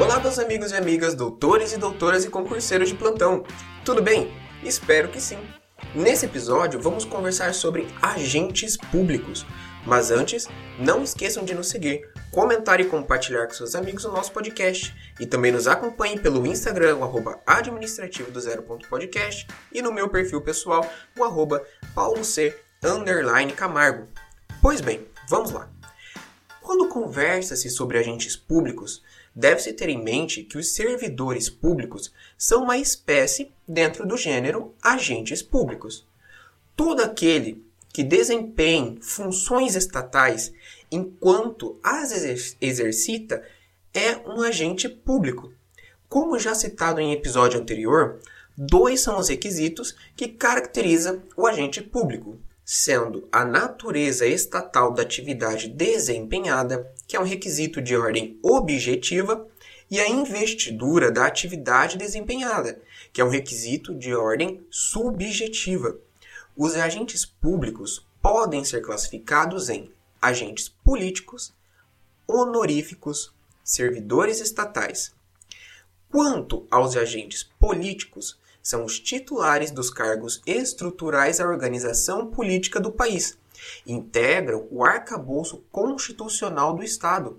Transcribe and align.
Olá, 0.00 0.18
meus 0.18 0.38
amigos 0.38 0.72
e 0.72 0.76
amigas, 0.76 1.14
doutores 1.14 1.74
e 1.74 1.76
doutoras 1.76 2.24
e 2.24 2.30
concurseiros 2.30 2.88
de 2.88 2.94
plantão. 2.94 3.44
Tudo 3.84 4.00
bem? 4.00 4.32
Espero 4.62 5.08
que 5.08 5.20
sim. 5.20 5.38
Nesse 5.94 6.24
episódio, 6.24 6.80
vamos 6.80 7.04
conversar 7.04 7.52
sobre 7.52 7.86
agentes 8.00 8.74
públicos. 8.76 9.44
Mas 9.84 10.10
antes, 10.10 10.48
não 10.78 11.02
esqueçam 11.02 11.44
de 11.44 11.54
nos 11.54 11.68
seguir, 11.68 12.08
comentar 12.30 12.80
e 12.80 12.86
compartilhar 12.86 13.46
com 13.46 13.52
seus 13.52 13.74
amigos 13.74 14.06
o 14.06 14.10
nosso 14.10 14.32
podcast. 14.32 14.94
E 15.20 15.26
também 15.26 15.52
nos 15.52 15.68
acompanhem 15.68 16.16
pelo 16.16 16.46
Instagram, 16.46 16.96
o 16.96 17.04
arroba 17.04 17.40
administrativo 17.46 18.30
do 18.30 18.40
zero 18.40 18.62
ponto 18.62 18.88
podcast, 18.88 19.46
e 19.70 19.82
no 19.82 19.92
meu 19.92 20.08
perfil 20.08 20.40
pessoal, 20.40 20.88
o 21.18 21.22
arroba 21.22 21.62
pauloc, 21.94 22.54
underline 22.82 23.52
Camargo. 23.52 24.08
Pois 24.62 24.80
bem, 24.80 25.06
vamos 25.28 25.50
lá. 25.50 25.68
Quando 26.62 26.88
conversa-se 26.88 27.68
sobre 27.68 27.98
agentes 27.98 28.36
públicos, 28.36 29.02
deve-se 29.34 29.72
ter 29.72 29.88
em 29.88 30.02
mente 30.02 30.42
que 30.42 30.58
os 30.58 30.72
servidores 30.74 31.48
públicos 31.48 32.12
são 32.36 32.64
uma 32.64 32.78
espécie 32.78 33.50
dentro 33.66 34.06
do 34.06 34.16
gênero 34.16 34.74
agentes 34.82 35.42
públicos. 35.42 36.06
Todo 36.76 37.00
aquele 37.00 37.64
que 37.92 38.02
desempenhe 38.02 38.98
funções 39.00 39.74
estatais 39.74 40.52
enquanto 40.90 41.78
as 41.82 42.12
exercita 42.60 43.42
é 43.92 44.16
um 44.28 44.42
agente 44.42 44.88
público. 44.88 45.52
Como 46.08 46.38
já 46.38 46.54
citado 46.54 47.00
em 47.00 47.12
episódio 47.12 47.60
anterior, 47.60 48.20
dois 48.56 49.00
são 49.00 49.18
os 49.18 49.28
requisitos 49.28 49.94
que 50.16 50.28
caracterizam 50.28 51.22
o 51.36 51.46
agente 51.46 51.82
público, 51.82 52.38
sendo 52.64 53.28
a 53.30 53.44
natureza 53.44 54.26
estatal 54.26 54.92
da 54.92 55.02
atividade 55.02 55.68
desempenhada, 55.68 56.92
que 57.06 57.16
é 57.16 57.20
um 57.20 57.24
requisito 57.24 57.82
de 57.82 57.96
ordem 57.96 58.38
objetiva, 58.42 59.46
e 59.90 60.00
a 60.00 60.08
investidura 60.08 61.10
da 61.10 61.26
atividade 61.26 61.98
desempenhada, 61.98 62.80
que 63.12 63.20
é 63.20 63.24
um 63.24 63.28
requisito 63.28 63.94
de 63.94 64.14
ordem 64.14 64.64
subjetiva. 64.70 65.98
Os 66.56 66.74
agentes 66.76 67.26
públicos 67.26 68.06
podem 68.22 68.64
ser 68.64 68.80
classificados 68.80 69.68
em 69.68 69.92
agentes 70.20 70.68
políticos, 70.68 71.52
honoríficos, 72.26 73.34
servidores 73.62 74.40
estatais. 74.40 75.14
Quanto 76.08 76.66
aos 76.70 76.96
agentes 76.96 77.42
políticos, 77.58 78.38
são 78.62 78.84
os 78.84 79.00
titulares 79.00 79.70
dos 79.70 79.90
cargos 79.90 80.40
estruturais 80.46 81.38
da 81.38 81.48
organização 81.48 82.26
política 82.26 82.78
do 82.78 82.92
país. 82.92 83.36
Integram 83.86 84.66
o 84.70 84.84
arcabouço 84.84 85.64
constitucional 85.70 86.74
do 86.74 86.82
Estado. 86.82 87.38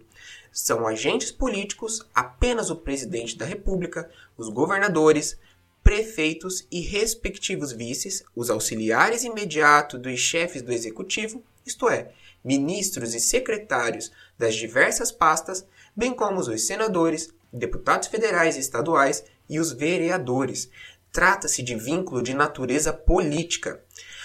São 0.51 0.85
agentes 0.85 1.31
políticos 1.31 2.05
apenas 2.13 2.69
o 2.69 2.75
presidente 2.75 3.37
da 3.37 3.45
República, 3.45 4.09
os 4.37 4.49
governadores, 4.49 5.37
prefeitos 5.83 6.65
e 6.71 6.79
respectivos 6.79 7.71
vices, 7.71 8.23
os 8.35 8.49
auxiliares 8.49 9.23
imediatos 9.23 9.99
dos 9.99 10.19
chefes 10.19 10.61
do 10.61 10.71
executivo, 10.71 11.43
isto 11.65 11.89
é, 11.89 12.11
ministros 12.43 13.13
e 13.13 13.19
secretários 13.19 14.11
das 14.37 14.55
diversas 14.55 15.11
pastas, 15.11 15.65
bem 15.95 16.13
como 16.13 16.39
os 16.39 16.61
senadores, 16.61 17.33
deputados 17.51 18.07
federais 18.07 18.55
e 18.55 18.59
estaduais 18.59 19.23
e 19.49 19.59
os 19.59 19.71
vereadores, 19.71 20.69
Trata-se 21.13 21.61
de 21.61 21.75
vínculo 21.75 22.23
de 22.23 22.33
natureza 22.33 22.91
política. 22.91 23.79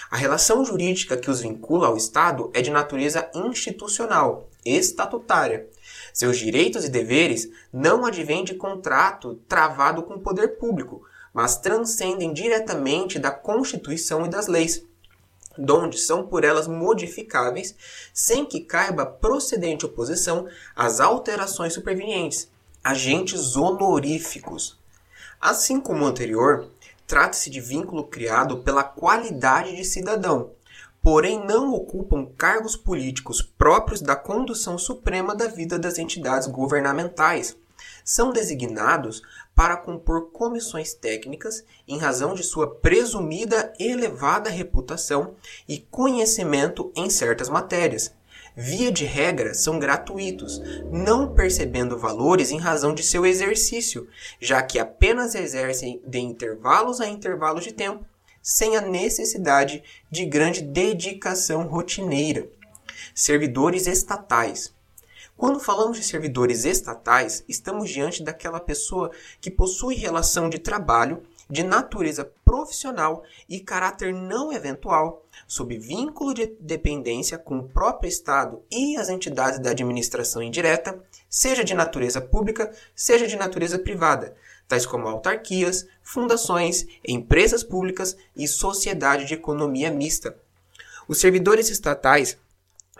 A 0.09 0.17
relação 0.17 0.65
jurídica 0.65 1.15
que 1.15 1.29
os 1.29 1.39
vincula 1.39 1.85
ao 1.85 1.95
Estado 1.95 2.49
é 2.51 2.63
de 2.63 2.71
natureza 2.71 3.29
institucional, 3.35 4.49
estatutária. 4.65 5.67
Seus 6.11 6.39
direitos 6.39 6.83
e 6.83 6.89
deveres 6.89 7.47
não 7.71 8.07
advêm 8.07 8.43
de 8.43 8.55
contrato 8.55 9.35
travado 9.47 10.01
com 10.01 10.15
o 10.15 10.19
poder 10.19 10.57
público, 10.57 11.03
mas 11.31 11.57
transcendem 11.57 12.33
diretamente 12.33 13.19
da 13.19 13.29
Constituição 13.29 14.25
e 14.25 14.29
das 14.29 14.47
leis, 14.47 14.83
donde 15.55 15.99
são 15.99 16.25
por 16.25 16.43
elas 16.43 16.67
modificáveis, 16.67 17.75
sem 18.11 18.43
que 18.43 18.61
caiba 18.61 19.05
procedente 19.05 19.85
oposição 19.85 20.47
às 20.75 20.99
alterações 20.99 21.71
supervenientes, 21.71 22.49
agentes 22.83 23.55
honoríficos. 23.55 24.79
Assim 25.39 25.79
como 25.79 26.03
o 26.03 26.07
anterior, 26.07 26.67
Trata-se 27.09 27.49
de 27.49 27.59
vínculo 27.59 28.03
criado 28.03 28.59
pela 28.59 28.83
qualidade 28.83 29.75
de 29.75 29.83
cidadão, 29.83 30.51
porém 31.01 31.43
não 31.43 31.73
ocupam 31.73 32.27
cargos 32.37 32.75
políticos 32.75 33.41
próprios 33.41 33.99
da 33.99 34.15
condução 34.15 34.77
suprema 34.77 35.35
da 35.35 35.47
vida 35.47 35.79
das 35.79 35.97
entidades 35.97 36.47
governamentais. 36.47 37.57
São 38.05 38.31
designados 38.31 39.23
para 39.55 39.75
compor 39.75 40.29
comissões 40.31 40.93
técnicas 40.93 41.63
em 41.87 41.97
razão 41.97 42.35
de 42.35 42.43
sua 42.43 42.75
presumida 42.75 43.73
elevada 43.79 44.47
reputação 44.47 45.33
e 45.67 45.79
conhecimento 45.79 46.91
em 46.95 47.09
certas 47.09 47.49
matérias, 47.49 48.13
via 48.55 48.91
de 48.91 49.05
regra, 49.05 49.53
são 49.53 49.79
gratuitos, 49.79 50.61
não 50.91 51.33
percebendo 51.33 51.97
valores 51.97 52.51
em 52.51 52.57
razão 52.57 52.93
de 52.93 53.03
seu 53.03 53.25
exercício, 53.25 54.07
já 54.39 54.61
que 54.61 54.79
apenas 54.79 55.35
exercem 55.35 56.01
de 56.05 56.19
intervalos 56.19 57.01
a 57.01 57.07
intervalos 57.07 57.63
de 57.63 57.73
tempo, 57.73 58.05
sem 58.41 58.75
a 58.75 58.81
necessidade 58.81 59.83
de 60.09 60.25
grande 60.25 60.61
dedicação 60.61 61.67
rotineira. 61.67 62.49
Servidores 63.13 63.87
estatais. 63.87 64.73
Quando 65.37 65.59
falamos 65.59 65.97
de 65.97 66.03
servidores 66.03 66.65
estatais, 66.65 67.43
estamos 67.47 67.89
diante 67.89 68.21
daquela 68.21 68.59
pessoa 68.59 69.09
que 69.39 69.49
possui 69.49 69.95
relação 69.95 70.49
de 70.49 70.59
trabalho 70.59 71.23
de 71.49 71.63
natureza 71.63 72.29
profissional 72.45 73.23
e 73.47 73.59
caráter 73.59 74.13
não 74.13 74.53
eventual, 74.53 75.25
sob 75.47 75.77
vínculo 75.77 76.33
de 76.33 76.45
dependência 76.59 77.37
com 77.37 77.59
o 77.59 77.67
próprio 77.67 78.07
Estado 78.07 78.61
e 78.69 78.95
as 78.97 79.09
entidades 79.09 79.59
da 79.59 79.71
administração 79.71 80.43
indireta, 80.43 81.03
seja 81.27 81.63
de 81.63 81.73
natureza 81.73 82.21
pública, 82.21 82.71
seja 82.95 83.25
de 83.25 83.35
natureza 83.35 83.79
privada, 83.79 84.35
tais 84.67 84.85
como 84.85 85.07
autarquias, 85.07 85.87
fundações, 86.03 86.85
empresas 87.07 87.63
públicas 87.63 88.15
e 88.35 88.47
sociedade 88.47 89.25
de 89.25 89.33
economia 89.33 89.89
mista. 89.89 90.37
Os 91.07 91.19
servidores 91.19 91.69
estatais 91.71 92.37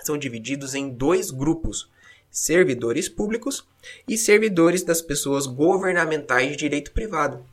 são 0.01 0.17
divididos 0.17 0.73
em 0.73 0.89
dois 0.89 1.29
grupos: 1.29 1.87
servidores 2.31 3.07
públicos 3.07 3.67
e 4.07 4.17
servidores 4.17 4.81
das 4.81 5.01
pessoas 5.01 5.45
governamentais 5.45 6.49
de 6.51 6.57
direito 6.57 6.91
privado. 6.91 7.45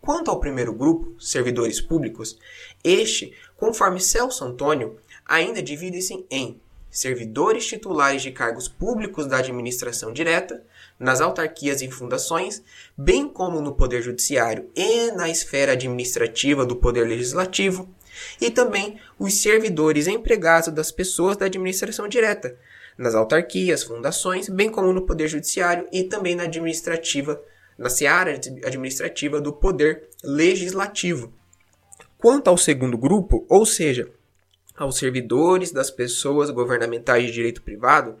Quanto 0.00 0.30
ao 0.30 0.40
primeiro 0.40 0.72
grupo, 0.72 1.14
servidores 1.20 1.80
públicos, 1.80 2.38
este, 2.82 3.34
conforme 3.56 4.00
Celso 4.00 4.44
Antônio, 4.44 4.98
ainda 5.26 5.62
divide-se 5.62 6.24
em 6.30 6.58
servidores 6.90 7.66
titulares 7.66 8.22
de 8.22 8.32
cargos 8.32 8.66
públicos 8.66 9.26
da 9.26 9.38
administração 9.38 10.12
direta, 10.12 10.64
nas 10.98 11.20
autarquias 11.20 11.82
e 11.82 11.90
fundações, 11.90 12.62
bem 12.96 13.28
como 13.28 13.60
no 13.60 13.74
Poder 13.74 14.02
Judiciário 14.02 14.68
e 14.74 15.12
na 15.12 15.28
esfera 15.28 15.72
administrativa 15.72 16.66
do 16.66 16.76
Poder 16.76 17.06
Legislativo, 17.06 17.88
e 18.40 18.50
também 18.50 18.98
os 19.18 19.34
servidores 19.34 20.06
empregados 20.06 20.72
das 20.72 20.90
pessoas 20.90 21.36
da 21.36 21.46
administração 21.46 22.08
direta, 22.08 22.58
nas 22.98 23.14
autarquias, 23.14 23.82
fundações, 23.82 24.48
bem 24.48 24.68
como 24.68 24.92
no 24.92 25.02
Poder 25.02 25.28
Judiciário 25.28 25.86
e 25.92 26.04
também 26.04 26.34
na 26.34 26.42
administrativa 26.44 27.40
na 27.80 27.88
seara 27.88 28.38
administrativa 28.66 29.40
do 29.40 29.54
poder 29.54 30.10
legislativo. 30.22 31.32
Quanto 32.18 32.48
ao 32.48 32.58
segundo 32.58 32.98
grupo, 32.98 33.46
ou 33.48 33.64
seja, 33.64 34.10
aos 34.76 34.98
servidores 34.98 35.72
das 35.72 35.90
pessoas 35.90 36.50
governamentais 36.50 37.24
de 37.24 37.32
direito 37.32 37.62
privado, 37.62 38.18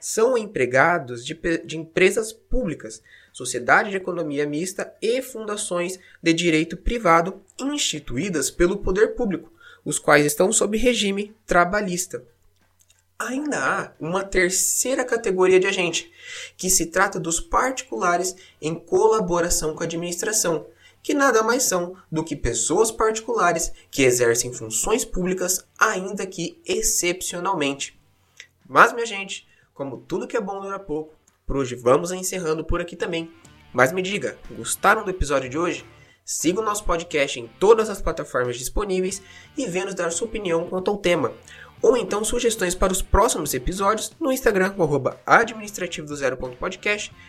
são 0.00 0.38
empregados 0.38 1.22
de, 1.22 1.38
de 1.66 1.76
empresas 1.76 2.32
públicas, 2.32 3.02
sociedade 3.30 3.90
de 3.90 3.96
economia 3.96 4.46
mista 4.46 4.94
e 5.02 5.20
fundações 5.20 5.98
de 6.22 6.32
direito 6.32 6.74
privado 6.74 7.42
instituídas 7.60 8.50
pelo 8.50 8.78
poder 8.78 9.08
público, 9.08 9.52
os 9.84 9.98
quais 9.98 10.24
estão 10.24 10.50
sob 10.50 10.78
regime 10.78 11.36
trabalhista. 11.46 12.24
Ainda 13.18 13.58
há 13.58 13.92
uma 14.00 14.24
terceira 14.24 15.04
categoria 15.04 15.60
de 15.60 15.68
agente, 15.68 16.12
que 16.56 16.68
se 16.68 16.86
trata 16.86 17.20
dos 17.20 17.38
particulares 17.38 18.34
em 18.60 18.74
colaboração 18.74 19.74
com 19.74 19.82
a 19.82 19.86
administração, 19.86 20.66
que 21.00 21.14
nada 21.14 21.42
mais 21.42 21.62
são 21.62 21.96
do 22.10 22.24
que 22.24 22.34
pessoas 22.34 22.90
particulares 22.90 23.72
que 23.88 24.02
exercem 24.02 24.52
funções 24.52 25.04
públicas, 25.04 25.64
ainda 25.78 26.26
que 26.26 26.60
excepcionalmente. 26.66 28.00
Mas, 28.66 28.92
minha 28.92 29.06
gente, 29.06 29.46
como 29.72 29.98
tudo 29.98 30.26
que 30.26 30.36
é 30.36 30.40
bom 30.40 30.60
dura 30.60 30.78
pouco, 30.80 31.14
por 31.46 31.58
hoje 31.58 31.76
vamos 31.76 32.10
encerrando 32.10 32.64
por 32.64 32.80
aqui 32.80 32.96
também. 32.96 33.30
Mas 33.72 33.92
me 33.92 34.02
diga, 34.02 34.38
gostaram 34.50 35.04
do 35.04 35.10
episódio 35.10 35.48
de 35.48 35.58
hoje? 35.58 35.84
Siga 36.24 36.60
o 36.60 36.64
nosso 36.64 36.84
podcast 36.84 37.38
em 37.38 37.46
todas 37.60 37.90
as 37.90 38.00
plataformas 38.00 38.56
disponíveis 38.56 39.20
e 39.58 39.66
venha 39.66 39.84
nos 39.84 39.94
dar 39.94 40.10
sua 40.10 40.26
opinião 40.26 40.66
quanto 40.70 40.90
ao 40.90 40.96
tema 40.96 41.34
ou 41.84 41.98
então 41.98 42.24
sugestões 42.24 42.74
para 42.74 42.94
os 42.94 43.02
próximos 43.02 43.52
episódios 43.52 44.10
no 44.18 44.32
Instagram, 44.32 44.72
o 44.78 44.82
arroba 44.82 45.20
administrativo 45.26 46.06
do 46.06 46.16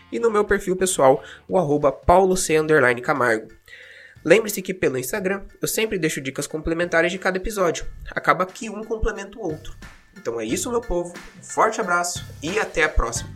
e 0.10 0.18
no 0.18 0.32
meu 0.32 0.46
perfil 0.46 0.78
pessoal, 0.78 1.22
o 1.46 1.58
arroba. 1.58 1.92
Camargo. 3.02 3.50
Lembre-se 4.24 4.62
que 4.62 4.74
pelo 4.74 4.98
Instagram 4.98 5.42
eu 5.62 5.68
sempre 5.68 6.00
deixo 6.00 6.22
dicas 6.22 6.48
complementares 6.48 7.12
de 7.12 7.20
cada 7.20 7.36
episódio. 7.36 7.86
Acaba 8.12 8.46
que 8.46 8.70
um 8.70 8.82
complementa 8.82 9.38
o 9.38 9.42
outro. 9.42 9.76
Então 10.18 10.40
é 10.40 10.46
isso, 10.46 10.72
meu 10.72 10.80
povo. 10.80 11.14
Um 11.38 11.44
forte 11.44 11.82
abraço 11.82 12.26
e 12.42 12.58
até 12.58 12.86
a 12.86 12.90
próxima. 12.90 13.30